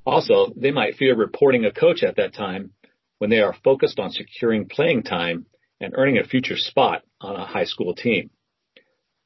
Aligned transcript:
Also, 0.07 0.53
they 0.57 0.71
might 0.71 0.95
fear 0.95 1.17
reporting 1.17 1.65
a 1.65 1.73
coach 1.73 2.05
at 2.05 2.17
that 2.17 2.33
time 2.33 2.71
when 3.19 3.29
they 3.29 3.41
are 3.41 3.57
focused 3.65 3.99
on 3.99 4.11
securing 4.11 4.69
playing 4.69 5.03
time 5.03 5.47
and 5.81 5.95
earning 5.97 6.19
a 6.19 6.25
future 6.25 6.57
spot 6.57 7.03
on 7.21 7.35
a 7.35 7.45
high 7.45 7.65
school 7.65 7.95
team. 7.95 8.31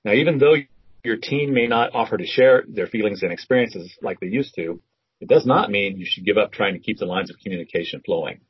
Now, 0.04 0.12
even 0.14 0.38
though 0.38 0.56
your 1.04 1.18
team 1.18 1.52
may 1.52 1.66
not 1.66 1.94
offer 1.94 2.16
to 2.16 2.26
share 2.26 2.64
their 2.66 2.86
feelings 2.86 3.22
and 3.22 3.32
experiences 3.32 3.94
like 4.00 4.20
they 4.20 4.28
used 4.28 4.54
to, 4.56 4.80
it 5.20 5.28
does 5.28 5.44
not 5.44 5.70
mean 5.70 5.98
you 5.98 6.06
should 6.08 6.24
give 6.24 6.38
up 6.38 6.50
trying 6.50 6.72
to 6.72 6.80
keep 6.80 6.98
the 6.98 7.04
lines 7.04 7.30
of 7.30 7.36
communication 7.42 8.00
flowing. 8.04 8.40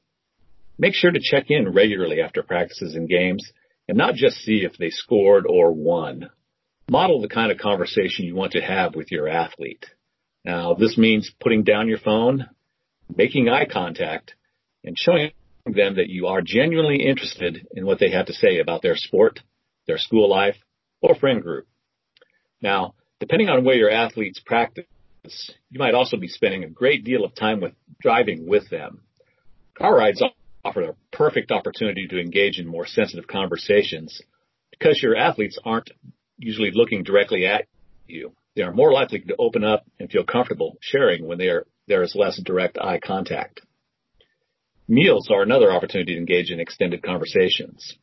Make 0.78 0.94
sure 0.94 1.10
to 1.10 1.20
check 1.20 1.46
in 1.48 1.72
regularly 1.72 2.20
after 2.20 2.44
practices 2.44 2.94
and 2.94 3.08
games 3.08 3.52
and 3.88 3.98
not 3.98 4.14
just 4.14 4.36
see 4.38 4.64
if 4.64 4.78
they 4.78 4.90
scored 4.90 5.46
or 5.48 5.72
won. 5.72 6.30
Model 6.88 7.20
the 7.20 7.28
kind 7.28 7.50
of 7.50 7.58
conversation 7.58 8.24
you 8.24 8.36
want 8.36 8.52
to 8.52 8.60
have 8.60 8.94
with 8.94 9.10
your 9.10 9.28
athlete. 9.28 9.84
Now, 10.44 10.74
this 10.74 10.96
means 10.96 11.30
putting 11.40 11.64
down 11.64 11.88
your 11.88 11.98
phone, 11.98 12.48
making 13.14 13.48
eye 13.48 13.66
contact, 13.66 14.34
and 14.82 14.98
showing 14.98 15.32
them 15.66 15.96
that 15.96 16.08
you 16.08 16.28
are 16.28 16.40
genuinely 16.40 17.06
interested 17.06 17.66
in 17.72 17.84
what 17.84 17.98
they 17.98 18.10
have 18.10 18.26
to 18.26 18.32
say 18.32 18.58
about 18.58 18.82
their 18.82 18.96
sport, 18.96 19.40
their 19.86 19.98
school 19.98 20.28
life, 20.28 20.56
or 21.02 21.14
friend 21.14 21.42
group. 21.42 21.66
Now, 22.62 22.94
depending 23.18 23.48
on 23.48 23.64
where 23.64 23.76
your 23.76 23.90
athletes 23.90 24.40
practice, 24.44 24.86
you 25.70 25.78
might 25.78 25.94
also 25.94 26.16
be 26.16 26.28
spending 26.28 26.64
a 26.64 26.70
great 26.70 27.04
deal 27.04 27.24
of 27.24 27.34
time 27.34 27.60
with 27.60 27.74
driving 28.00 28.46
with 28.46 28.70
them. 28.70 29.02
Car 29.76 29.94
rides 29.94 30.22
offer 30.64 30.82
a 30.82 30.96
perfect 31.12 31.52
opportunity 31.52 32.06
to 32.08 32.20
engage 32.20 32.58
in 32.58 32.66
more 32.66 32.86
sensitive 32.86 33.26
conversations 33.26 34.22
because 34.70 35.02
your 35.02 35.16
athletes 35.16 35.58
aren't 35.64 35.90
usually 36.38 36.70
looking 36.72 37.02
directly 37.02 37.46
at 37.46 37.66
you 38.06 38.32
they 38.56 38.62
are 38.62 38.72
more 38.72 38.92
likely 38.92 39.20
to 39.20 39.36
open 39.38 39.64
up 39.64 39.84
and 39.98 40.10
feel 40.10 40.24
comfortable 40.24 40.76
sharing 40.80 41.26
when 41.26 41.38
there 41.38 42.02
is 42.02 42.14
less 42.14 42.40
direct 42.44 42.78
eye 42.78 42.98
contact. 42.98 43.60
Meals 44.88 45.28
are 45.30 45.42
another 45.42 45.70
opportunity 45.70 46.14
to 46.14 46.18
engage 46.18 46.50
in 46.50 46.58
extended 46.58 47.02
conversations. 47.02 47.96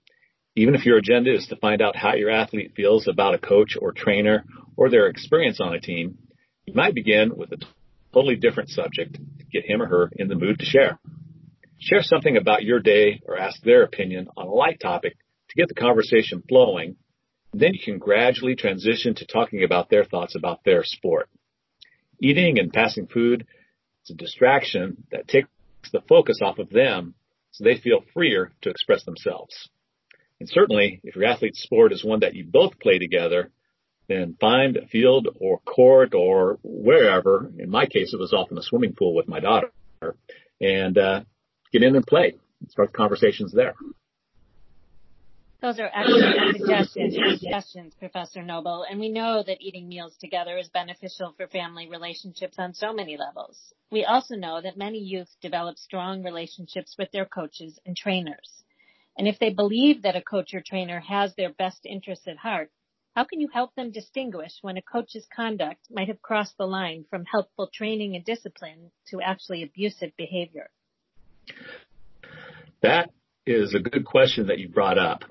Even 0.56 0.74
if 0.74 0.86
your 0.86 0.98
agenda 0.98 1.34
is 1.34 1.46
to 1.48 1.56
find 1.58 1.82
out 1.82 1.96
how 1.96 2.16
your 2.16 2.32
athlete 2.32 2.72
feels 2.76 3.08
about 3.08 3.36
a 3.36 3.40
coach 3.40 3.78
or 3.80 3.92
trainer 3.92 4.46
or 4.76 4.90
their 4.90 5.08
experience 5.08 5.60
on 5.60 5.74
a 5.74 5.82
team, 5.82 6.18
you 6.66 6.74
might 6.74 6.96
begin 6.96 7.36
with 7.36 7.52
a 7.52 7.58
totally 8.14 8.38
different 8.38 8.70
subject 8.70 9.14
to 9.16 9.46
get 9.52 9.70
him 9.70 9.82
or 9.82 9.88
her 9.88 10.12
in 10.16 10.30
the 10.30 10.36
mood 10.36 10.60
to 10.60 10.66
share. 10.66 10.98
Share 11.80 12.02
something 12.02 12.38
about 12.38 12.64
your 12.64 12.80
day 12.80 13.22
or 13.26 13.38
ask 13.38 13.62
their 13.62 13.84
opinion 13.84 14.30
on 14.36 14.48
a 14.48 14.52
light 14.52 14.80
topic 14.80 15.18
to 15.50 15.56
get 15.56 15.68
the 15.68 15.76
conversation 15.76 16.42
flowing 16.48 16.96
then 17.54 17.74
you 17.74 17.80
can 17.84 17.98
gradually 17.98 18.56
transition 18.56 19.16
to 19.16 19.26
talking 19.26 19.64
about 19.64 19.90
their 19.90 20.04
thoughts 20.04 20.36
about 20.36 20.64
their 20.64 20.84
sport. 20.84 21.30
Eating 22.22 22.60
and 22.60 22.74
passing 22.74 23.08
food 23.08 23.46
is 24.06 24.12
a 24.12 24.16
distraction 24.16 25.04
that 25.12 25.28
takes 25.28 25.50
the 25.92 26.02
focus 26.08 26.40
off 26.42 26.60
of 26.60 26.70
them 26.70 27.14
so 27.52 27.64
they 27.64 27.78
feel 27.78 28.04
freer 28.14 28.52
to 28.62 28.70
express 28.70 29.04
themselves. 29.06 29.70
And 30.40 30.48
certainly, 30.50 31.00
if 31.04 31.16
your 31.16 31.26
athlete's 31.26 31.62
sport 31.62 31.92
is 31.92 32.06
one 32.06 32.20
that 32.20 32.36
you 32.36 32.46
both 32.46 32.80
play 32.80 33.00
together, 33.00 33.52
then 34.08 34.38
find 34.40 34.78
a 34.78 34.86
field 34.88 35.28
or 35.40 35.60
court 35.60 36.14
or 36.14 36.60
wherever. 36.64 37.52
In 37.58 37.70
my 37.70 37.86
case, 37.86 38.14
it 38.14 38.20
was 38.20 38.34
often 38.34 38.58
a 38.58 38.62
swimming 38.62 38.94
pool 38.94 39.16
with 39.16 39.28
my 39.28 39.40
daughter, 39.40 39.72
and 40.62 40.98
uh, 40.98 41.22
get 41.72 41.84
in 41.84 41.96
and 41.96 42.06
play. 42.06 42.36
Start 42.70 42.94
conversations 42.94 43.52
there. 43.54 43.74
Those 45.60 45.80
are 45.80 45.90
excellent 45.92 46.58
suggestions, 46.58 47.40
suggestions, 47.40 47.96
Professor 47.96 48.44
Noble. 48.44 48.86
And 48.88 49.00
we 49.00 49.10
know 49.10 49.44
that 49.46 49.60
eating 49.60 49.88
meals 49.88 50.16
together 50.18 50.56
is 50.58 50.70
beneficial 50.70 51.34
for 51.36 51.48
family 51.48 51.88
relationships 51.90 52.58
on 52.60 52.76
so 52.76 52.94
many 52.94 53.18
levels. 53.18 53.58
We 53.92 54.06
also 54.06 54.36
know 54.36 54.62
that 54.62 54.78
many 54.78 55.00
youth 55.00 55.30
develop 55.42 55.78
strong 55.78 56.24
relationships 56.24 56.96
with 57.00 57.12
their 57.12 57.26
coaches 57.26 57.80
and 57.88 57.98
trainers. 57.98 58.64
And 59.18 59.28
if 59.28 59.40
they 59.40 59.50
believe 59.50 60.04
that 60.04 60.16
a 60.16 60.22
coach 60.22 60.54
or 60.54 60.62
trainer 60.62 61.00
has 61.00 61.34
their 61.36 61.52
best 61.52 61.86
interests 61.86 62.28
at 62.28 62.38
heart, 62.38 62.70
how 63.16 63.24
can 63.24 63.42
you 63.42 63.48
help 63.52 63.74
them 63.74 63.92
distinguish 63.92 64.52
when 64.62 64.78
a 64.78 64.82
coach's 64.84 65.26
conduct 65.36 65.82
might 65.90 66.08
have 66.08 66.22
crossed 66.22 66.56
the 66.60 66.68
line 66.68 67.04
from 67.10 67.26
helpful 67.26 67.68
training 67.74 68.16
and 68.16 68.24
discipline 68.24 68.92
to 69.08 69.22
actually 69.22 69.64
abusive 69.64 70.12
behavior? 70.18 70.70
That 72.84 73.10
is 73.48 73.74
a 73.74 73.80
good 73.80 74.06
question 74.06 74.48
that 74.48 74.60
you 74.60 74.70
brought 74.70 75.00
up. 75.00 75.24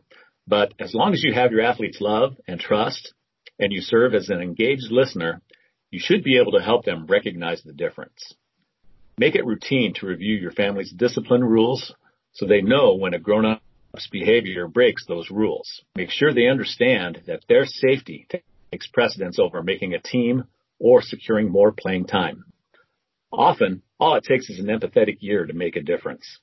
But 0.46 0.74
as 0.78 0.94
long 0.94 1.12
as 1.12 1.24
you 1.24 1.32
have 1.34 1.50
your 1.50 1.62
athletes' 1.62 2.00
love 2.00 2.36
and 2.46 2.60
trust 2.60 3.12
and 3.58 3.72
you 3.72 3.80
serve 3.80 4.14
as 4.14 4.28
an 4.28 4.40
engaged 4.40 4.90
listener, 4.90 5.42
you 5.90 5.98
should 5.98 6.22
be 6.22 6.38
able 6.38 6.52
to 6.52 6.62
help 6.62 6.84
them 6.84 7.06
recognize 7.06 7.62
the 7.62 7.72
difference. 7.72 8.34
Make 9.18 9.34
it 9.34 9.46
routine 9.46 9.94
to 9.94 10.06
review 10.06 10.36
your 10.36 10.52
family's 10.52 10.92
discipline 10.92 11.42
rules 11.42 11.94
so 12.32 12.46
they 12.46 12.60
know 12.60 12.94
when 12.94 13.14
a 13.14 13.18
grown-up's 13.18 14.08
behavior 14.08 14.68
breaks 14.68 15.06
those 15.06 15.30
rules. 15.30 15.82
Make 15.96 16.10
sure 16.10 16.32
they 16.32 16.48
understand 16.48 17.22
that 17.26 17.44
their 17.48 17.64
safety 17.64 18.28
takes 18.70 18.86
precedence 18.88 19.38
over 19.38 19.62
making 19.62 19.94
a 19.94 20.00
team 20.00 20.44
or 20.78 21.00
securing 21.00 21.50
more 21.50 21.72
playing 21.72 22.06
time. 22.06 22.44
Often, 23.32 23.82
all 23.98 24.14
it 24.16 24.24
takes 24.24 24.50
is 24.50 24.60
an 24.60 24.66
empathetic 24.66 25.18
ear 25.22 25.46
to 25.46 25.54
make 25.54 25.76
a 25.76 25.82
difference. 25.82 26.38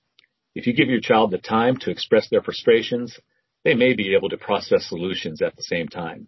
If 0.56 0.68
you 0.68 0.74
give 0.74 0.90
your 0.90 1.00
child 1.00 1.32
the 1.32 1.38
time 1.38 1.78
to 1.78 1.92
express 1.92 2.28
their 2.30 2.42
frustrations 2.42 3.20
they 3.64 3.74
may 3.74 3.94
be 3.94 4.16
able 4.16 4.30
to 4.30 4.38
process 4.38 4.88
solutions 4.88 5.42
at 5.42 5.56
the 5.56 5.64
same 5.64 5.88
time. 5.88 6.28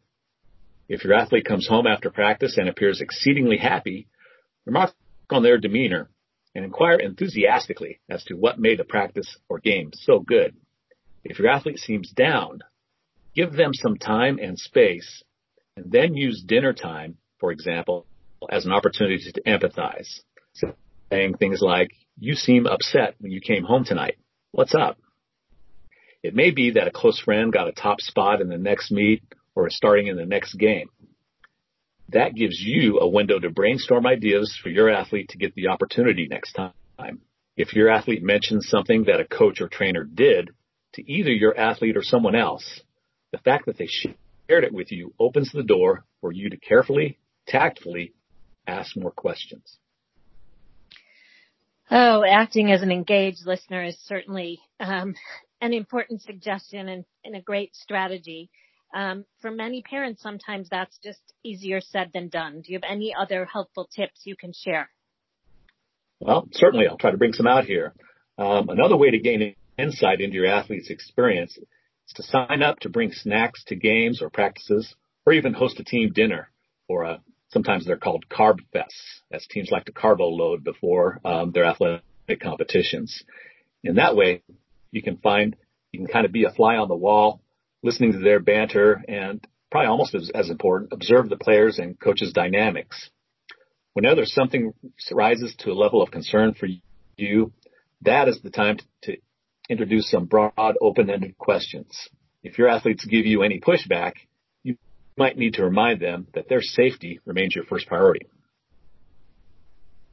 If 0.87 1.03
your 1.03 1.13
athlete 1.13 1.45
comes 1.45 1.67
home 1.67 1.87
after 1.87 2.09
practice 2.09 2.57
and 2.57 2.69
appears 2.69 3.01
exceedingly 3.01 3.57
happy, 3.57 4.07
remark 4.65 4.93
on 5.29 5.43
their 5.43 5.57
demeanor 5.57 6.09
and 6.53 6.63
inquire 6.63 6.99
enthusiastically 6.99 7.99
as 8.09 8.23
to 8.25 8.35
what 8.35 8.59
made 8.59 8.79
the 8.79 8.83
practice 8.83 9.37
or 9.49 9.59
game 9.59 9.91
so 9.93 10.19
good. 10.19 10.55
If 11.23 11.39
your 11.39 11.49
athlete 11.49 11.79
seems 11.79 12.11
down, 12.11 12.59
give 13.35 13.53
them 13.53 13.71
some 13.73 13.97
time 13.97 14.39
and 14.41 14.57
space 14.57 15.23
and 15.75 15.91
then 15.91 16.15
use 16.15 16.43
dinner 16.45 16.71
time, 16.71 17.17
for 17.39 17.51
example, 17.51 18.05
as 18.49 18.65
an 18.65 18.71
opportunity 18.71 19.31
to 19.31 19.41
empathize, 19.41 20.21
saying 21.11 21.35
things 21.37 21.61
like, 21.61 21.89
you 22.17 22.33
seem 22.35 22.65
upset 22.65 23.15
when 23.19 23.31
you 23.31 23.41
came 23.41 23.63
home 23.63 23.83
tonight. 23.83 24.17
What's 24.51 24.73
up? 24.73 24.97
It 26.25 26.33
may 26.33 26.49
be 26.49 26.71
that 26.71 26.87
a 26.87 26.91
close 26.91 27.19
friend 27.19 27.53
got 27.53 27.67
a 27.67 27.71
top 27.71 28.01
spot 28.01 28.41
in 28.41 28.49
the 28.49 28.57
next 28.57 28.91
meet 28.91 29.21
or 29.53 29.67
is 29.67 29.77
starting 29.77 30.07
in 30.07 30.17
the 30.17 30.25
next 30.25 30.55
game. 30.55 30.89
That 32.09 32.33
gives 32.33 32.59
you 32.59 32.99
a 32.99 33.07
window 33.07 33.37
to 33.37 33.51
brainstorm 33.51 34.07
ideas 34.07 34.57
for 34.61 34.69
your 34.69 34.89
athlete 34.89 35.29
to 35.29 35.37
get 35.37 35.53
the 35.53 35.67
opportunity 35.67 36.27
next 36.27 36.53
time. 36.53 37.21
If 37.55 37.75
your 37.75 37.89
athlete 37.89 38.23
mentions 38.23 38.67
something 38.67 39.03
that 39.03 39.19
a 39.19 39.25
coach 39.25 39.61
or 39.61 39.67
trainer 39.67 40.03
did 40.03 40.49
to 40.95 41.11
either 41.11 41.31
your 41.31 41.55
athlete 41.55 41.95
or 41.95 42.01
someone 42.01 42.35
else, 42.35 42.81
the 43.31 43.37
fact 43.37 43.67
that 43.67 43.77
they 43.77 43.87
shared 43.87 44.63
it 44.63 44.73
with 44.73 44.91
you 44.91 45.13
opens 45.19 45.51
the 45.51 45.61
door 45.61 46.05
for 46.21 46.31
you 46.31 46.49
to 46.49 46.57
carefully, 46.57 47.19
tactfully 47.47 48.13
ask 48.65 48.97
more 48.97 49.11
questions. 49.11 49.77
Oh, 51.91 52.23
acting 52.27 52.71
as 52.71 52.81
an 52.81 52.91
engaged 52.91 53.45
listener 53.45 53.83
is 53.83 53.97
certainly 54.05 54.59
um, 54.79 55.13
an 55.61 55.73
important 55.73 56.21
suggestion 56.21 56.87
and, 56.89 57.05
and, 57.23 57.35
a 57.35 57.41
great 57.41 57.75
strategy. 57.75 58.49
Um, 58.93 59.25
for 59.41 59.51
many 59.51 59.81
parents, 59.81 60.21
sometimes 60.21 60.69
that's 60.69 60.97
just 61.03 61.21
easier 61.43 61.81
said 61.81 62.11
than 62.13 62.29
done. 62.29 62.61
Do 62.61 62.71
you 62.71 62.77
have 62.77 62.89
any 62.89 63.13
other 63.13 63.45
helpful 63.45 63.89
tips 63.93 64.21
you 64.25 64.35
can 64.35 64.53
share? 64.53 64.89
Well, 66.19 66.47
certainly. 66.51 66.87
I'll 66.87 66.97
try 66.97 67.11
to 67.11 67.17
bring 67.17 67.33
some 67.33 67.47
out 67.47 67.65
here. 67.65 67.93
Um, 68.37 68.69
another 68.69 68.97
way 68.97 69.11
to 69.11 69.19
gain 69.19 69.55
insight 69.77 70.21
into 70.21 70.35
your 70.35 70.47
athlete's 70.47 70.89
experience 70.89 71.57
is 71.57 72.13
to 72.15 72.23
sign 72.23 72.61
up 72.61 72.79
to 72.81 72.89
bring 72.89 73.11
snacks 73.11 73.63
to 73.65 73.75
games 73.75 74.21
or 74.21 74.29
practices, 74.29 74.95
or 75.25 75.33
even 75.33 75.53
host 75.53 75.79
a 75.79 75.83
team 75.83 76.11
dinner 76.13 76.49
or 76.87 77.03
a 77.03 77.21
sometimes 77.49 77.85
they're 77.85 77.97
called 77.97 78.25
carb 78.29 78.59
fests, 78.73 79.21
as 79.31 79.45
teams 79.47 79.69
like 79.71 79.85
to 79.85 79.91
carbo 79.91 80.27
load 80.27 80.63
before 80.63 81.19
um, 81.23 81.51
their 81.51 81.65
athletic 81.65 82.03
competitions. 82.41 83.23
In 83.83 83.95
that 83.95 84.15
way, 84.15 84.41
you 84.95 85.03
can 85.03 85.17
find 85.17 85.55
you 85.91 85.99
can 85.99 86.07
kind 86.07 86.25
of 86.25 86.31
be 86.31 86.45
a 86.45 86.51
fly 86.51 86.77
on 86.77 86.87
the 86.87 86.95
wall, 86.95 87.41
listening 87.83 88.13
to 88.13 88.19
their 88.19 88.39
banter, 88.39 89.03
and 89.07 89.45
probably 89.71 89.87
almost 89.87 90.15
as, 90.15 90.31
as 90.33 90.49
important, 90.49 90.91
observe 90.91 91.29
the 91.29 91.37
players 91.37 91.79
and 91.79 91.99
coaches' 91.99 92.33
dynamics. 92.33 93.09
Whenever 93.93 94.25
something 94.25 94.73
rises 95.11 95.55
to 95.59 95.71
a 95.71 95.73
level 95.73 96.01
of 96.01 96.11
concern 96.11 96.53
for 96.53 96.67
you, 97.17 97.53
that 98.01 98.27
is 98.27 98.41
the 98.41 98.49
time 98.49 98.77
to, 99.03 99.17
introduce 99.67 100.11
some 100.11 100.25
broad, 100.25 100.75
open-ended 100.79 101.37
questions. 101.37 102.07
If 102.43 102.59
your 102.59 102.69
athletes 102.69 103.03
give 103.05 103.25
you 103.25 103.41
any 103.41 103.59
pushback, 103.59 104.13
you 104.63 104.77
might 105.17 105.37
need 105.37 105.55
to 105.55 105.63
remind 105.63 105.99
them 105.99 106.27
that 106.35 106.47
their 106.47 106.61
safety 106.61 107.19
remains 107.25 107.55
your 107.55 107.65
first 107.65 107.87
priority. 107.87 108.27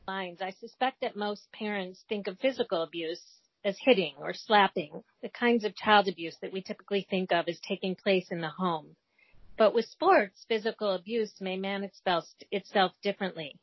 Lines. 0.08 0.38
I 0.40 0.52
suspect 0.52 1.02
that 1.02 1.16
most 1.16 1.52
parents 1.52 2.02
think 2.08 2.28
of 2.28 2.38
physical 2.38 2.82
abuse 2.82 3.20
as 3.64 3.76
hitting 3.80 4.14
or 4.18 4.34
slapping, 4.34 5.02
the 5.22 5.28
kinds 5.28 5.64
of 5.64 5.76
child 5.76 6.08
abuse 6.08 6.36
that 6.42 6.52
we 6.52 6.62
typically 6.62 7.06
think 7.08 7.32
of 7.32 7.48
as 7.48 7.60
taking 7.60 7.94
place 7.94 8.26
in 8.30 8.40
the 8.40 8.48
home. 8.48 8.96
But 9.56 9.74
with 9.74 9.84
sports, 9.86 10.44
physical 10.48 10.92
abuse 10.92 11.32
may 11.40 11.56
manifest 11.56 12.44
itself 12.50 12.92
differently. 13.02 13.58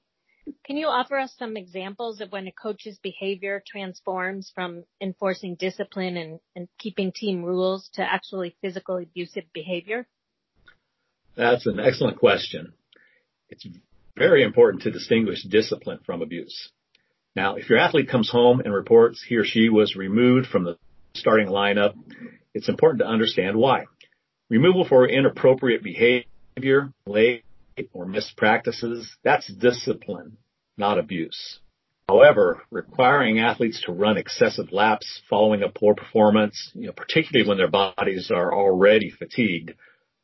Can 0.66 0.78
you 0.78 0.88
offer 0.88 1.18
us 1.18 1.34
some 1.38 1.58
examples 1.58 2.22
of 2.22 2.32
when 2.32 2.48
a 2.48 2.52
coach's 2.52 2.98
behavior 3.00 3.62
transforms 3.68 4.52
from 4.54 4.84
enforcing 5.02 5.56
discipline 5.56 6.18
and, 6.18 6.40
and 6.56 6.68
keeping 6.78 7.12
team 7.12 7.44
rules 7.44 7.90
to 7.94 8.02
actually 8.02 8.56
physical 8.62 8.98
abusive 8.98 9.44
behavior? 9.54 10.08
That's 11.36 11.66
an 11.66 11.80
excellent 11.80 12.18
question. 12.18 12.74
It's 13.50 13.66
very 14.18 14.44
important 14.44 14.84
to 14.84 14.92
distinguish 14.92 15.44
discipline 15.44 16.00
from 16.06 16.22
abuse. 16.22 16.70
Now, 17.40 17.56
if 17.56 17.70
your 17.70 17.80
athlete 17.80 18.10
comes 18.10 18.30
home 18.30 18.60
and 18.60 18.74
reports 18.74 19.24
he 19.26 19.38
or 19.38 19.46
she 19.46 19.70
was 19.70 19.96
removed 19.96 20.48
from 20.48 20.66
the 20.66 20.78
starting 21.14 21.48
lineup, 21.48 21.94
it's 22.54 22.68
important 22.68 23.00
to 23.00 23.08
understand 23.08 23.56
why. 23.56 23.86
Removal 24.50 24.84
for 24.84 25.08
inappropriate 25.08 25.82
behavior, 25.82 26.92
late 27.06 27.46
or 27.94 28.06
missed 28.06 28.36
practices, 28.36 29.16
that's 29.24 29.48
discipline, 29.48 30.36
not 30.76 31.00
abuse. 31.00 31.60
However, 32.10 32.62
requiring 32.72 33.40
athletes 33.40 33.84
to 33.86 33.94
run 33.94 34.18
excessive 34.18 34.74
laps 34.74 35.22
following 35.30 35.64
a 35.64 35.70
poor 35.70 35.96
performance, 35.96 36.74
you 36.76 36.88
know, 36.88 36.94
particularly 36.94 37.48
when 37.48 37.58
their 37.58 37.70
bodies 37.70 38.32
are 38.32 38.54
already 38.54 39.12
fatigued, 39.12 39.76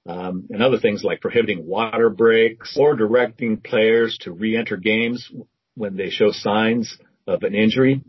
um, 0.06 0.48
and 0.50 0.62
other 0.62 0.80
things 0.80 1.02
like 1.02 1.22
prohibiting 1.22 1.66
water 1.66 2.10
breaks 2.10 2.76
or 2.78 2.94
directing 2.94 3.56
players 3.56 4.18
to 4.24 4.34
re-enter 4.34 4.76
games 4.76 5.32
when 5.76 5.96
they 5.96 6.10
show 6.10 6.32
signs 6.32 6.98
of 7.28 7.44
an 7.44 7.54
injury. 7.54 8.02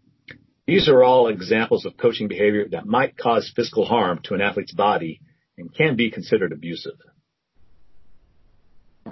These 0.66 0.88
are 0.88 1.04
all 1.04 1.28
examples 1.28 1.84
of 1.84 1.96
coaching 1.96 2.28
behavior 2.28 2.66
that 2.70 2.86
might 2.86 3.16
cause 3.16 3.52
physical 3.54 3.84
harm 3.84 4.20
to 4.24 4.34
an 4.34 4.40
athlete's 4.40 4.74
body 4.74 5.20
and 5.56 5.72
can 5.72 5.96
be 5.96 6.10
considered 6.10 6.52
abusive. 6.52 6.98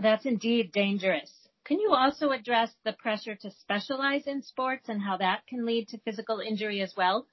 That's 0.00 0.26
indeed 0.26 0.72
dangerous. 0.72 1.30
Can 1.64 1.80
you 1.80 1.94
also 1.94 2.30
address 2.30 2.70
the 2.84 2.92
pressure 2.92 3.36
to 3.36 3.50
specialize 3.50 4.26
in 4.26 4.42
sports 4.42 4.88
and 4.88 5.00
how 5.00 5.16
that 5.16 5.46
can 5.46 5.64
lead 5.64 5.88
to 5.88 5.98
physical 5.98 6.40
injury 6.40 6.82
as 6.82 6.92
well? 6.96 7.26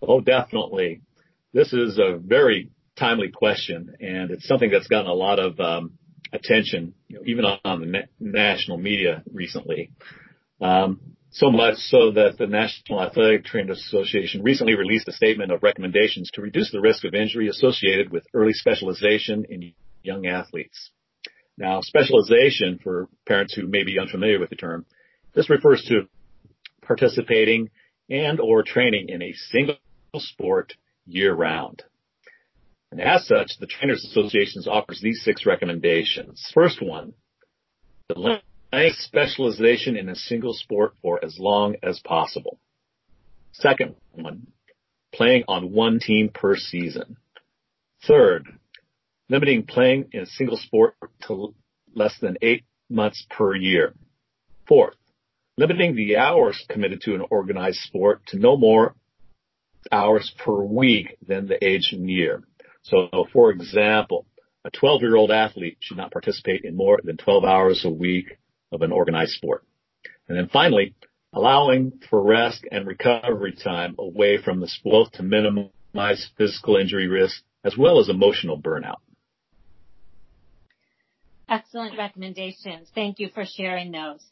Oh, 0.00 0.20
definitely. 0.20 1.00
This 1.52 1.72
is 1.72 1.98
a 1.98 2.18
very 2.18 2.70
timely 2.96 3.30
question, 3.30 3.96
and 4.00 4.30
it's 4.30 4.46
something 4.46 4.70
that's 4.70 4.86
gotten 4.86 5.10
a 5.10 5.14
lot 5.14 5.40
of 5.40 5.58
um, 5.58 5.97
attention, 6.32 6.94
you 7.08 7.16
know, 7.16 7.22
even 7.26 7.44
on 7.44 7.80
the 7.80 7.86
na- 7.86 8.08
national 8.20 8.78
media 8.78 9.22
recently. 9.32 9.90
Um, 10.60 11.00
so 11.30 11.50
much 11.50 11.76
so 11.76 12.10
that 12.12 12.38
the 12.38 12.46
National 12.46 13.02
Athletic 13.02 13.44
Trainers 13.44 13.78
Association 13.78 14.42
recently 14.42 14.74
released 14.74 15.08
a 15.08 15.12
statement 15.12 15.52
of 15.52 15.62
recommendations 15.62 16.30
to 16.32 16.40
reduce 16.40 16.72
the 16.72 16.80
risk 16.80 17.04
of 17.04 17.14
injury 17.14 17.48
associated 17.48 18.10
with 18.10 18.24
early 18.32 18.54
specialization 18.54 19.44
in 19.48 19.72
young 20.02 20.26
athletes. 20.26 20.90
Now, 21.58 21.80
specialization 21.82 22.78
for 22.82 23.08
parents 23.26 23.54
who 23.54 23.66
may 23.66 23.84
be 23.84 23.98
unfamiliar 23.98 24.38
with 24.38 24.50
the 24.50 24.56
term, 24.56 24.86
this 25.34 25.50
refers 25.50 25.84
to 25.88 26.08
participating 26.82 27.70
and 28.08 28.40
or 28.40 28.62
training 28.62 29.08
in 29.08 29.22
a 29.22 29.34
single 29.50 29.76
sport 30.16 30.74
year 31.06 31.34
round. 31.34 31.82
And 32.90 33.00
as 33.00 33.26
such, 33.26 33.58
the 33.58 33.66
Trainers 33.66 34.04
Association 34.04 34.62
offers 34.70 35.00
these 35.00 35.22
six 35.22 35.44
recommendations. 35.44 36.50
First 36.54 36.82
one, 36.82 37.12
the 38.08 38.14
delay 38.14 38.90
specialization 38.92 39.96
in 39.96 40.08
a 40.08 40.16
single 40.16 40.54
sport 40.54 40.94
for 41.02 41.22
as 41.22 41.38
long 41.38 41.76
as 41.82 42.00
possible. 42.00 42.58
Second 43.52 43.96
one, 44.12 44.46
playing 45.12 45.44
on 45.48 45.72
one 45.72 45.98
team 46.00 46.30
per 46.32 46.56
season. 46.56 47.16
Third, 48.06 48.46
limiting 49.28 49.66
playing 49.66 50.06
in 50.12 50.22
a 50.22 50.26
single 50.26 50.56
sport 50.56 50.94
to 51.26 51.54
less 51.94 52.18
than 52.20 52.38
eight 52.40 52.64
months 52.88 53.26
per 53.28 53.54
year. 53.54 53.94
Fourth, 54.66 54.96
limiting 55.56 55.94
the 55.94 56.16
hours 56.16 56.64
committed 56.68 57.02
to 57.02 57.14
an 57.14 57.22
organized 57.30 57.80
sport 57.80 58.22
to 58.28 58.38
no 58.38 58.56
more 58.56 58.94
hours 59.90 60.32
per 60.38 60.62
week 60.62 61.16
than 61.26 61.46
the 61.46 61.62
age 61.64 61.90
and 61.92 62.08
year. 62.08 62.42
So 62.82 63.26
for 63.32 63.50
example, 63.50 64.26
a 64.64 64.70
12 64.70 65.02
year 65.02 65.16
old 65.16 65.30
athlete 65.30 65.78
should 65.80 65.96
not 65.96 66.12
participate 66.12 66.64
in 66.64 66.76
more 66.76 66.98
than 67.02 67.16
12 67.16 67.44
hours 67.44 67.84
a 67.84 67.90
week 67.90 68.38
of 68.72 68.82
an 68.82 68.92
organized 68.92 69.32
sport. 69.32 69.64
And 70.28 70.36
then 70.36 70.48
finally, 70.48 70.94
allowing 71.32 72.00
for 72.10 72.22
rest 72.22 72.64
and 72.70 72.86
recovery 72.86 73.52
time 73.52 73.94
away 73.98 74.38
from 74.42 74.60
the 74.60 74.68
sport 74.68 75.12
to 75.14 75.22
minimize 75.22 76.30
physical 76.36 76.76
injury 76.76 77.08
risk 77.08 77.42
as 77.64 77.76
well 77.76 77.98
as 77.98 78.08
emotional 78.08 78.60
burnout. 78.60 79.00
Excellent 81.48 81.96
recommendations. 81.96 82.88
Thank 82.94 83.18
you 83.18 83.30
for 83.32 83.44
sharing 83.46 83.90
those. 83.90 84.22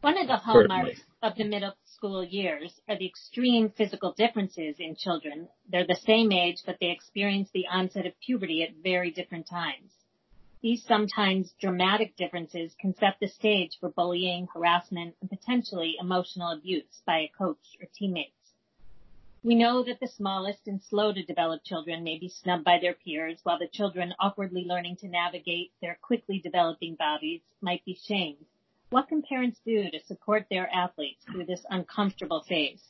One 0.00 0.18
of 0.18 0.26
the 0.26 0.36
hallmarks 0.36 0.70
Certainly. 0.70 0.96
Of 1.26 1.36
the 1.36 1.44
middle 1.44 1.72
school 1.84 2.22
years 2.22 2.80
are 2.88 2.96
the 2.96 3.06
extreme 3.06 3.70
physical 3.70 4.12
differences 4.16 4.76
in 4.78 4.94
children. 4.94 5.48
They're 5.68 5.86
the 5.86 5.96
same 6.06 6.30
age, 6.30 6.58
but 6.64 6.76
they 6.80 6.90
experience 6.90 7.50
the 7.52 7.66
onset 7.68 8.06
of 8.06 8.12
puberty 8.20 8.62
at 8.62 8.82
very 8.82 9.10
different 9.10 9.48
times. 9.48 9.92
These 10.62 10.84
sometimes 10.84 11.52
dramatic 11.60 12.16
differences 12.16 12.76
can 12.80 12.94
set 12.94 13.16
the 13.20 13.26
stage 13.26 13.76
for 13.80 13.90
bullying, 13.90 14.46
harassment, 14.54 15.16
and 15.20 15.28
potentially 15.28 15.96
emotional 16.00 16.52
abuse 16.52 17.02
by 17.04 17.18
a 17.18 17.32
coach 17.36 17.76
or 17.80 17.88
teammates. 17.92 18.32
We 19.42 19.56
know 19.56 19.82
that 19.82 19.98
the 20.00 20.08
smallest 20.08 20.68
and 20.68 20.80
slow 20.82 21.12
to 21.12 21.24
develop 21.24 21.64
children 21.64 22.04
may 22.04 22.18
be 22.18 22.28
snubbed 22.28 22.64
by 22.64 22.78
their 22.80 22.94
peers, 22.94 23.40
while 23.42 23.58
the 23.58 23.68
children 23.68 24.14
awkwardly 24.20 24.64
learning 24.64 24.96
to 24.98 25.08
navigate 25.08 25.72
their 25.80 25.98
quickly 26.00 26.38
developing 26.38 26.94
bodies 26.94 27.42
might 27.60 27.84
be 27.84 27.98
shamed. 28.06 28.46
What 28.90 29.08
can 29.08 29.22
parents 29.22 29.60
do 29.64 29.90
to 29.90 29.98
support 30.06 30.46
their 30.48 30.68
athletes 30.72 31.24
through 31.30 31.46
this 31.46 31.64
uncomfortable 31.70 32.44
phase? 32.48 32.82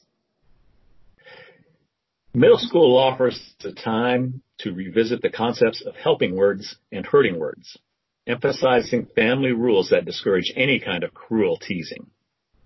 Middle 2.34 2.58
school 2.58 2.98
offers 2.98 3.54
a 3.64 3.72
time 3.72 4.42
to 4.58 4.72
revisit 4.72 5.22
the 5.22 5.30
concepts 5.30 5.82
of 5.86 5.94
helping 5.96 6.36
words 6.36 6.76
and 6.92 7.06
hurting 7.06 7.38
words, 7.38 7.78
emphasizing 8.26 9.06
family 9.14 9.52
rules 9.52 9.88
that 9.88 10.04
discourage 10.04 10.52
any 10.54 10.78
kind 10.78 11.02
of 11.02 11.14
cruel 11.14 11.56
teasing. 11.56 12.10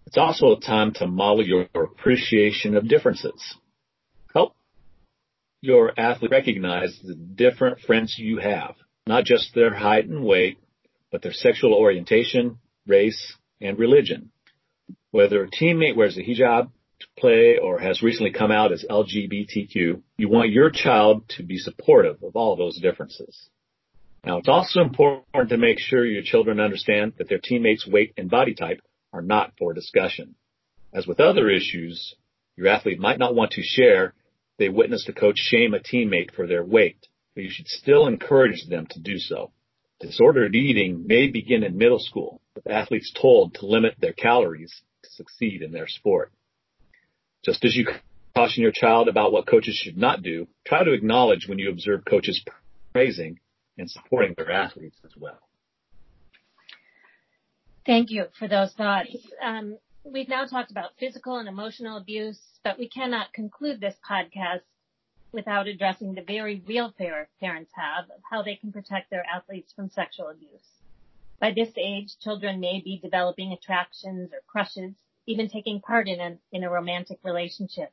It's 0.07 0.19
also 0.19 0.57
a 0.57 0.61
time 0.61 0.93
to 0.95 1.07
model 1.07 1.47
your 1.47 1.69
appreciation 1.73 2.77
of 2.77 2.89
differences. 2.89 3.57
Help 4.35 4.57
your 5.61 5.93
athlete 5.97 6.33
recognize 6.33 6.99
the 7.05 7.15
different 7.15 7.79
friends 7.81 8.17
you 8.19 8.39
have, 8.39 8.75
not 9.07 9.25
just 9.25 9.55
their 9.55 9.73
height 9.73 10.07
and 10.09 10.25
weight, 10.25 10.59
but 11.13 11.23
their 11.23 11.33
sexual 11.33 11.75
orientation, 11.75 12.59
race, 12.87 13.35
and 13.61 13.79
religion. 13.79 14.31
Whether 15.11 15.45
a 15.45 15.51
teammate 15.51 15.97
wears 15.97 16.17
a 16.17 16.23
hijab 16.23 16.71
to 17.01 17.07
play 17.19 17.59
or 17.59 17.79
has 17.79 18.03
recently 18.03 18.33
come 18.33 18.51
out 18.51 18.73
as 18.73 18.85
LGBTQ, 18.89 20.03
you 20.19 20.29
want 20.29 20.51
your 20.51 20.71
child 20.71 21.29
to 21.31 21.43
be 21.43 21.59
supportive 21.59 22.23
of 22.23 22.37
all 22.37 22.57
those 22.57 22.79
differences. 22.81 23.49
Now, 24.25 24.39
it's 24.39 24.49
also 24.49 24.81
important 24.83 25.49
to 25.49 25.57
make 25.57 25.79
sure 25.79 26.05
your 26.05 26.23
children 26.23 26.61
understand 26.61 27.15
that 27.19 27.29
their 27.29 27.41
teammates' 27.43 27.87
weight 27.87 28.13
and 28.17 28.31
body 28.31 28.55
type 28.55 28.81
are 29.13 29.23
not 29.23 29.53
for 29.59 29.73
discussion. 29.73 30.35
As 30.93 31.07
with 31.07 31.21
other 31.21 31.49
issues, 31.49 32.15
your 32.57 32.69
athlete 32.69 32.99
might 32.99 33.19
not 33.19 33.35
want 33.35 33.53
to 33.53 33.63
share 33.63 34.15
they 34.59 34.69
witnessed 34.69 35.09
a 35.09 35.15
coach 35.15 35.39
shame 35.39 35.73
a 35.73 35.79
teammate 35.79 36.35
for 36.35 36.47
their 36.47 36.63
weight, 36.63 37.07
but 37.35 37.45
you 37.45 37.51
should 37.51 37.67
still 37.67 38.07
encourage 38.07 38.67
them 38.69 38.87
to 38.91 39.01
do 39.01 39.19
so. 39.19 39.53
Disordered 40.01 40.55
eating 40.55 41.07
may 41.07 41.29
begin 41.29 41.65
in 41.65 41.79
middle 41.79 41.99
school, 41.99 42.40
athletes 42.69 43.13
told 43.13 43.55
to 43.55 43.67
limit 43.67 43.95
their 44.01 44.13
calories 44.13 44.83
to 45.03 45.11
succeed 45.11 45.63
in 45.63 45.73
their 45.73 45.89
sport. 45.89 46.33
Just 47.45 47.65
as 47.65 47.75
you 47.75 47.89
caution 48.35 48.63
your 48.63 48.73
child 48.73 49.09
about 49.09 49.33
what 49.33 49.47
coaches 49.47 49.75
should 49.75 49.97
not 49.97 50.23
do, 50.23 50.47
try 50.67 50.85
to 50.85 50.93
acknowledge 50.93 51.47
when 51.49 51.59
you 51.59 51.71
observe 51.71 52.05
coaches 52.05 52.43
praising 52.93 53.41
and 53.79 53.91
supporting 53.91 54.35
their 54.37 54.51
athletes 54.51 54.99
as 55.05 55.13
well. 55.17 55.39
Thank 57.87 58.11
you 58.11 58.27
for 58.39 58.47
those 58.47 58.73
thoughts. 58.75 59.17
Um, 59.43 59.79
we've 60.05 60.29
now 60.29 60.45
talked 60.45 60.71
about 60.71 60.91
physical 60.99 61.39
and 61.39 61.49
emotional 61.49 61.97
abuse, 61.97 62.41
but 62.63 62.79
we 62.79 62.89
cannot 62.89 63.33
conclude 63.33 63.81
this 63.81 63.97
podcast 64.09 64.61
without 65.33 65.67
addressing 65.67 66.15
the 66.15 66.23
very 66.23 66.63
real 66.67 66.93
fear 66.99 67.29
parents 67.41 67.71
have 67.75 68.05
of 68.11 68.21
how 68.29 68.43
they 68.43 68.57
can 68.57 68.73
protect 68.73 69.11
their 69.11 69.25
athletes 69.25 69.73
from 69.73 69.89
sexual 69.89 70.29
abuse. 70.29 70.80
By 71.41 71.53
this 71.53 71.71
age, 71.77 72.19
children 72.21 72.61
may 72.61 72.81
be 72.85 73.01
developing 73.03 73.53
attractions 73.53 74.31
or 74.33 74.41
crushes 74.47 74.95
even 75.27 75.49
taking 75.49 75.81
part 75.81 76.09
in 76.09 76.21
a, 76.21 76.37
in 76.53 76.65
a 76.65 76.71
romantic 76.71 77.19
relationship. 77.23 77.93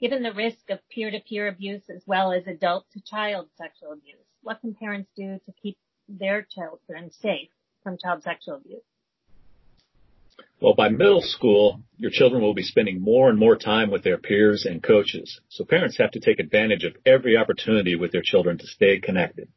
Given 0.00 0.22
the 0.22 0.32
risk 0.32 0.70
of 0.70 0.80
peer-to-peer 0.88 1.48
abuse 1.48 1.82
as 1.88 2.02
well 2.06 2.32
as 2.32 2.46
adult 2.46 2.84
to 2.92 3.00
child 3.00 3.48
sexual 3.56 3.92
abuse, 3.92 4.26
what 4.42 4.60
can 4.60 4.74
parents 4.74 5.10
do 5.16 5.38
to 5.46 5.52
keep 5.62 5.78
their 6.08 6.42
children 6.42 7.10
safe 7.10 7.48
from 7.82 7.96
child 7.96 8.22
sexual 8.22 8.56
abuse? 8.56 8.82
Well, 10.60 10.74
by 10.74 10.88
middle 10.88 11.22
school, 11.22 11.80
your 11.96 12.10
children 12.10 12.42
will 12.42 12.54
be 12.54 12.62
spending 12.62 13.00
more 13.00 13.30
and 13.30 13.38
more 13.38 13.56
time 13.56 13.90
with 13.90 14.02
their 14.02 14.18
peers 14.18 14.66
and 14.66 14.82
coaches. 14.82 15.40
So 15.48 15.64
parents 15.64 15.98
have 15.98 16.10
to 16.12 16.20
take 16.20 16.40
advantage 16.40 16.84
of 16.84 16.96
every 17.06 17.36
opportunity 17.36 17.94
with 17.94 18.12
their 18.12 18.22
children 18.22 18.58
to 18.58 18.66
stay 18.66 18.98
connected. 18.98 19.48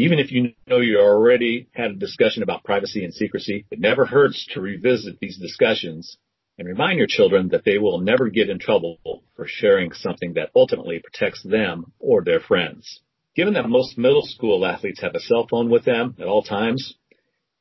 Even 0.00 0.18
if 0.18 0.32
you 0.32 0.54
know 0.66 0.80
you 0.80 0.98
already 0.98 1.68
had 1.74 1.90
a 1.90 1.94
discussion 1.94 2.42
about 2.42 2.64
privacy 2.64 3.04
and 3.04 3.12
secrecy, 3.12 3.66
it 3.70 3.78
never 3.78 4.06
hurts 4.06 4.46
to 4.54 4.60
revisit 4.62 5.20
these 5.20 5.36
discussions 5.36 6.16
and 6.56 6.66
remind 6.66 6.96
your 6.96 7.06
children 7.06 7.48
that 7.48 7.66
they 7.66 7.76
will 7.76 8.00
never 8.00 8.30
get 8.30 8.48
in 8.48 8.58
trouble 8.58 8.98
for 9.36 9.46
sharing 9.46 9.92
something 9.92 10.32
that 10.32 10.52
ultimately 10.56 11.00
protects 11.00 11.42
them 11.42 11.92
or 11.98 12.24
their 12.24 12.40
friends. 12.40 13.02
Given 13.36 13.52
that 13.52 13.68
most 13.68 13.98
middle 13.98 14.22
school 14.22 14.64
athletes 14.64 15.02
have 15.02 15.14
a 15.14 15.20
cell 15.20 15.46
phone 15.46 15.68
with 15.68 15.84
them 15.84 16.16
at 16.18 16.26
all 16.26 16.42
times, 16.42 16.94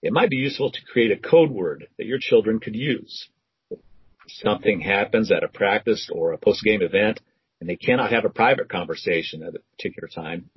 it 0.01 0.13
might 0.13 0.29
be 0.29 0.37
useful 0.37 0.71
to 0.71 0.85
create 0.93 1.11
a 1.11 1.17
code 1.17 1.51
word 1.51 1.87
that 1.97 2.07
your 2.07 2.19
children 2.21 2.61
could 2.61 2.75
use. 2.77 3.27
If 3.69 3.79
something 4.27 4.79
happens 4.79 5.29
at 5.29 5.43
a 5.43 5.49
practice 5.49 6.09
or 6.09 6.31
a 6.31 6.37
post-game 6.37 6.83
event 6.83 7.19
and 7.59 7.69
they 7.69 7.75
cannot 7.75 8.13
have 8.13 8.23
a 8.23 8.29
private 8.29 8.69
conversation 8.69 9.43
at 9.43 9.55
a 9.55 9.75
particular 9.75 10.07
time, 10.07 10.49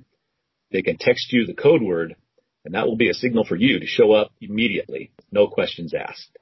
they 0.73 0.81
can 0.81 0.97
text 0.97 1.31
you 1.31 1.45
the 1.45 1.53
code 1.53 1.81
word 1.81 2.15
and 2.65 2.75
that 2.75 2.85
will 2.85 2.95
be 2.95 3.09
a 3.09 3.13
signal 3.13 3.45
for 3.45 3.55
you 3.55 3.79
to 3.79 3.85
show 3.85 4.13
up 4.13 4.31
immediately, 4.39 5.11
no 5.31 5.47
questions 5.47 5.93
asked. 5.93 6.37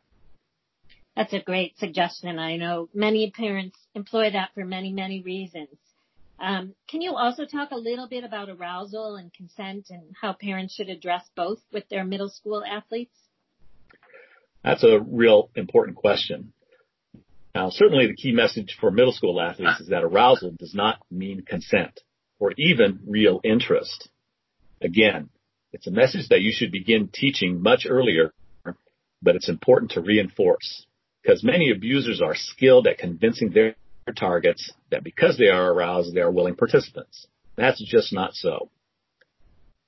That's 1.15 1.33
a 1.33 1.39
great 1.39 1.77
suggestion. 1.77 2.39
I 2.39 2.57
know 2.57 2.89
many 2.93 3.31
parents 3.31 3.77
employ 3.95 4.31
that 4.31 4.51
for 4.53 4.63
many, 4.63 4.93
many 4.93 5.21
reasons. 5.21 5.69
Um, 6.39 6.73
can 6.88 7.01
you 7.01 7.15
also 7.15 7.45
talk 7.45 7.71
a 7.71 7.75
little 7.75 8.07
bit 8.07 8.23
about 8.23 8.50
arousal 8.50 9.15
and 9.15 9.33
consent 9.33 9.88
and 9.89 10.15
how 10.19 10.33
parents 10.33 10.73
should 10.73 10.89
address 10.89 11.23
both 11.35 11.59
with 11.71 11.88
their 11.89 12.03
middle 12.03 12.29
school 12.29 12.63
athletes? 12.65 13.15
That's 14.63 14.83
a 14.83 15.00
real 15.00 15.50
important 15.55 15.97
question. 15.97 16.53
Now, 17.53 17.69
certainly 17.69 18.07
the 18.07 18.15
key 18.15 18.31
message 18.31 18.77
for 18.79 18.89
middle 18.89 19.11
school 19.11 19.41
athletes 19.41 19.81
is 19.81 19.89
that 19.89 20.03
arousal 20.03 20.51
does 20.51 20.73
not 20.73 21.00
mean 21.11 21.43
consent 21.45 22.00
or 22.39 22.53
even 22.57 23.01
real 23.05 23.41
interest. 23.43 24.09
Again, 24.81 25.29
it's 25.73 25.88
a 25.88 25.91
message 25.91 26.27
that 26.29 26.41
you 26.41 26.51
should 26.53 26.71
begin 26.71 27.09
teaching 27.13 27.61
much 27.61 27.85
earlier, 27.88 28.33
but 29.21 29.35
it's 29.35 29.50
important 29.50 29.91
to 29.91 30.01
reinforce 30.01 30.85
because 31.21 31.43
many 31.43 31.71
abusers 31.71 32.21
are 32.21 32.35
skilled 32.35 32.88
at 32.88 32.97
convincing 32.97 33.51
their 33.51 33.75
targets 34.17 34.71
that 34.89 35.03
because 35.03 35.38
they 35.38 35.47
are 35.47 35.71
aroused, 35.71 36.13
they 36.13 36.21
are 36.21 36.31
willing 36.31 36.55
participants. 36.55 37.27
That's 37.55 37.81
just 37.83 38.11
not 38.11 38.33
so. 38.33 38.69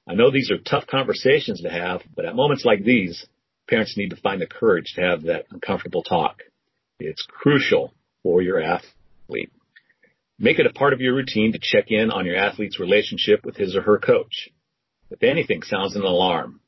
I 0.08 0.14
know 0.14 0.32
these 0.32 0.52
are 0.52 0.58
tough 0.58 0.86
conversations 0.86 1.62
to 1.62 1.70
have, 1.70 2.02
but 2.16 2.26
at 2.26 2.36
moments 2.36 2.66
like 2.66 2.84
these, 2.84 3.26
parents 3.68 3.98
need 3.98 4.10
to 4.10 4.18
find 4.18 4.42
the 4.42 4.48
courage 4.48 4.94
to 4.96 5.02
have 5.02 5.24
that 5.24 5.46
uncomfortable 5.50 6.04
talk. 6.04 6.44
It's 7.00 7.26
crucial 7.28 7.94
for 8.22 8.42
your 8.42 8.62
athlete. 8.62 9.52
Make 10.38 10.60
it 10.60 10.66
a 10.66 10.74
part 10.74 10.94
of 10.94 11.02
your 11.02 11.16
routine 11.16 11.54
to 11.54 11.60
check 11.62 11.86
in 11.90 12.12
on 12.12 12.26
your 12.26 12.36
athlete's 12.36 12.80
relationship 12.80 13.46
with 13.46 13.56
his 13.56 13.76
or 13.76 13.82
her 13.82 13.98
coach. 13.98 14.50
If 15.14 15.22
anything 15.22 15.62
sounds 15.62 15.96
an 15.96 16.02
alarm, 16.02 16.60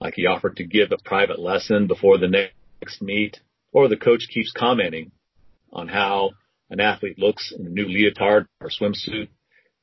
like 0.00 0.14
he 0.14 0.24
offered 0.24 0.56
to 0.56 0.64
give 0.64 0.92
a 0.92 1.04
private 1.04 1.38
lesson 1.38 1.86
before 1.86 2.16
the 2.16 2.26
next 2.26 3.02
meet, 3.02 3.38
or 3.70 3.86
the 3.86 3.98
coach 3.98 4.28
keeps 4.32 4.50
commenting 4.50 5.12
on 5.74 5.86
how 5.86 6.30
an 6.70 6.80
athlete 6.80 7.18
looks 7.18 7.52
in 7.52 7.66
a 7.66 7.68
new 7.68 7.84
leotard 7.84 8.46
or 8.62 8.70
swimsuit, 8.70 9.28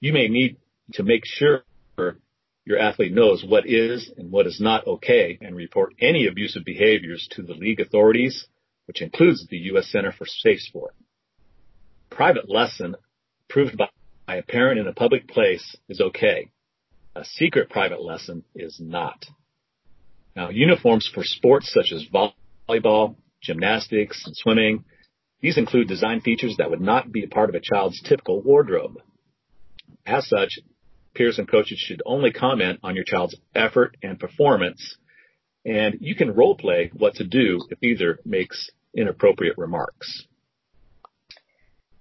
you 0.01 0.11
may 0.11 0.27
need 0.27 0.57
to 0.93 1.03
make 1.03 1.21
sure 1.23 1.65
your 2.65 2.79
athlete 2.79 3.13
knows 3.13 3.45
what 3.47 3.69
is 3.69 4.11
and 4.17 4.31
what 4.31 4.47
is 4.47 4.59
not 4.59 4.87
okay 4.87 5.37
and 5.39 5.55
report 5.55 5.93
any 6.01 6.25
abusive 6.25 6.65
behaviors 6.65 7.27
to 7.29 7.43
the 7.43 7.53
league 7.53 7.79
authorities, 7.79 8.47
which 8.87 9.03
includes 9.03 9.45
the 9.47 9.57
U.S. 9.69 9.91
Center 9.91 10.11
for 10.11 10.25
Safe 10.25 10.61
Sport. 10.61 10.95
Private 12.09 12.49
lesson 12.49 12.95
approved 13.47 13.77
by 13.77 14.35
a 14.35 14.41
parent 14.41 14.79
in 14.79 14.87
a 14.87 14.93
public 14.93 15.27
place 15.27 15.75
is 15.87 16.01
okay, 16.01 16.49
a 17.15 17.23
secret 17.23 17.69
private 17.69 18.01
lesson 18.01 18.43
is 18.55 18.79
not. 18.79 19.25
Now, 20.35 20.49
uniforms 20.49 21.09
for 21.13 21.23
sports 21.23 21.71
such 21.71 21.91
as 21.91 22.07
volleyball, 22.09 23.15
gymnastics, 23.41 24.23
and 24.25 24.35
swimming, 24.35 24.83
these 25.41 25.57
include 25.57 25.87
design 25.87 26.21
features 26.21 26.55
that 26.57 26.69
would 26.69 26.81
not 26.81 27.11
be 27.11 27.23
a 27.23 27.27
part 27.27 27.49
of 27.49 27.55
a 27.55 27.59
child's 27.59 28.01
typical 28.01 28.41
wardrobe. 28.41 28.97
As 30.05 30.27
such, 30.27 30.59
peers 31.13 31.37
and 31.37 31.47
coaches 31.47 31.77
should 31.77 32.01
only 32.05 32.31
comment 32.31 32.79
on 32.81 32.95
your 32.95 33.03
child's 33.03 33.35
effort 33.53 33.95
and 34.01 34.19
performance, 34.19 34.97
and 35.65 35.97
you 35.99 36.15
can 36.15 36.33
role 36.33 36.55
play 36.55 36.91
what 36.93 37.15
to 37.15 37.25
do 37.25 37.59
if 37.69 37.77
either 37.83 38.19
makes 38.25 38.69
inappropriate 38.95 39.57
remarks. 39.57 40.25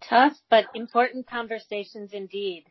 Tough 0.09 0.35
but 0.51 0.67
important 0.75 1.27
conversations 1.29 2.11
indeed. 2.13 2.65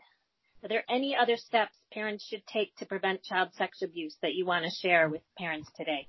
Are 0.64 0.70
there 0.70 0.84
any 0.90 1.16
other 1.16 1.38
steps 1.38 1.76
parents 1.92 2.26
should 2.26 2.46
take 2.48 2.76
to 2.78 2.86
prevent 2.86 3.24
child 3.24 3.50
sex 3.54 3.82
abuse 3.82 4.16
that 4.22 4.34
you 4.34 4.46
want 4.46 4.66
to 4.66 4.72
share 4.72 5.10
with 5.10 5.22
parents 5.38 5.70
today? 5.76 6.08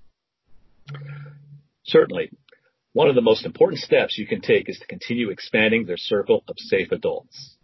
Certainly. 1.84 2.30
One 2.92 3.08
of 3.08 3.14
the 3.14 3.22
most 3.22 3.46
important 3.46 3.80
steps 3.80 4.18
you 4.18 4.26
can 4.26 4.42
take 4.42 4.68
is 4.68 4.78
to 4.78 4.86
continue 4.86 5.30
expanding 5.30 5.86
their 5.86 5.96
circle 5.96 6.44
of 6.46 6.56
safe 6.58 6.92
adults. 6.92 7.56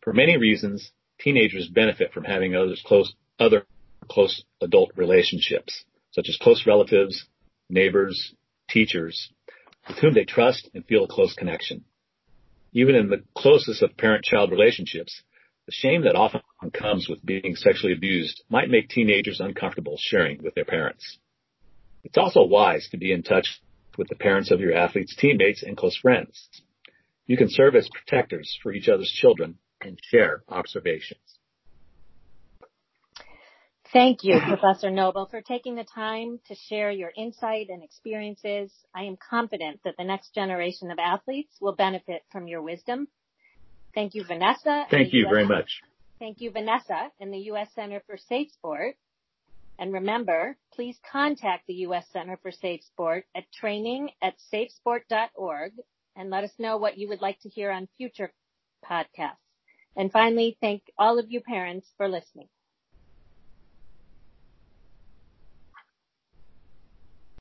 For 0.00 0.12
many 0.12 0.36
reasons, 0.36 0.92
teenagers 1.18 1.68
benefit 1.68 2.12
from 2.12 2.24
having 2.24 2.54
others 2.54 2.82
close, 2.86 3.12
other 3.38 3.66
close 4.08 4.44
adult 4.60 4.92
relationships, 4.96 5.84
such 6.12 6.28
as 6.28 6.36
close 6.36 6.66
relatives, 6.66 7.26
neighbors, 7.68 8.34
teachers, 8.70 9.30
with 9.88 9.98
whom 9.98 10.14
they 10.14 10.24
trust 10.24 10.70
and 10.74 10.84
feel 10.84 11.04
a 11.04 11.08
close 11.08 11.34
connection. 11.34 11.84
Even 12.72 12.94
in 12.94 13.08
the 13.08 13.24
closest 13.36 13.82
of 13.82 13.96
parent-child 13.96 14.50
relationships, 14.50 15.22
the 15.66 15.72
shame 15.72 16.02
that 16.02 16.14
often 16.14 16.40
comes 16.72 17.08
with 17.08 17.24
being 17.26 17.56
sexually 17.56 17.92
abused 17.92 18.42
might 18.48 18.70
make 18.70 18.88
teenagers 18.88 19.40
uncomfortable 19.40 19.96
sharing 19.98 20.42
with 20.42 20.54
their 20.54 20.64
parents. 20.64 21.18
It's 22.04 22.18
also 22.18 22.44
wise 22.44 22.88
to 22.90 22.96
be 22.96 23.12
in 23.12 23.24
touch 23.24 23.60
with 23.98 24.08
the 24.08 24.14
parents 24.14 24.52
of 24.52 24.60
your 24.60 24.74
athletes' 24.74 25.16
teammates 25.16 25.64
and 25.64 25.76
close 25.76 25.96
friends. 25.96 26.48
You 27.26 27.36
can 27.36 27.48
serve 27.50 27.74
as 27.74 27.88
protectors 27.88 28.56
for 28.62 28.72
each 28.72 28.88
other's 28.88 29.10
children 29.10 29.58
and 29.80 29.98
share 30.10 30.44
observations. 30.48 31.20
Thank 33.92 34.24
you, 34.24 34.38
Professor 34.46 34.90
Noble, 34.90 35.26
for 35.26 35.40
taking 35.40 35.76
the 35.76 35.84
time 35.84 36.38
to 36.48 36.54
share 36.54 36.90
your 36.90 37.12
insight 37.16 37.68
and 37.70 37.82
experiences. 37.82 38.72
I 38.94 39.04
am 39.04 39.16
confident 39.16 39.80
that 39.84 39.94
the 39.96 40.04
next 40.04 40.34
generation 40.34 40.90
of 40.90 40.98
athletes 40.98 41.56
will 41.60 41.74
benefit 41.74 42.22
from 42.30 42.46
your 42.46 42.62
wisdom. 42.62 43.08
Thank 43.96 44.14
you, 44.14 44.24
Vanessa. 44.24 44.84
Thank 44.90 45.14
you 45.14 45.24
US, 45.24 45.30
very 45.30 45.46
much. 45.46 45.80
Thank 46.18 46.42
you, 46.42 46.50
Vanessa, 46.50 47.10
and 47.18 47.32
the 47.32 47.38
U.S. 47.50 47.68
Center 47.74 48.02
for 48.06 48.18
Safe 48.18 48.52
Sport. 48.52 48.94
And 49.78 49.90
remember, 49.90 50.58
please 50.74 50.98
contact 51.10 51.66
the 51.66 51.86
U.S. 51.88 52.04
Center 52.12 52.38
for 52.42 52.52
Safe 52.52 52.82
Sport 52.84 53.24
at 53.34 53.50
training 53.52 54.10
at 54.20 54.34
safesport.org 54.52 55.72
and 56.14 56.28
let 56.28 56.44
us 56.44 56.52
know 56.58 56.76
what 56.76 56.98
you 56.98 57.08
would 57.08 57.22
like 57.22 57.40
to 57.40 57.48
hear 57.48 57.70
on 57.70 57.88
future 57.96 58.30
podcasts. 58.84 59.36
And 59.96 60.12
finally, 60.12 60.58
thank 60.60 60.82
all 60.98 61.18
of 61.18 61.30
you 61.30 61.40
parents 61.40 61.88
for 61.96 62.06
listening. 62.06 62.48